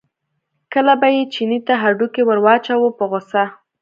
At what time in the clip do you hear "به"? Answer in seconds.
1.01-1.07